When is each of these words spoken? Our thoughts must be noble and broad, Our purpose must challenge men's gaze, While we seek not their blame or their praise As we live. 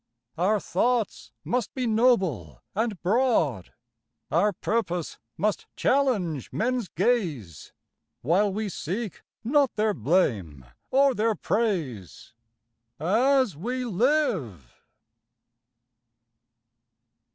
Our 0.35 0.59
thoughts 0.59 1.31
must 1.43 1.75
be 1.75 1.85
noble 1.85 2.63
and 2.73 2.99
broad, 3.03 3.71
Our 4.31 4.51
purpose 4.51 5.19
must 5.37 5.67
challenge 5.75 6.51
men's 6.51 6.87
gaze, 6.87 7.71
While 8.23 8.51
we 8.51 8.67
seek 8.67 9.21
not 9.43 9.75
their 9.75 9.93
blame 9.93 10.65
or 10.89 11.13
their 11.13 11.35
praise 11.35 12.33
As 12.99 13.55
we 13.55 13.85
live. 13.85 14.73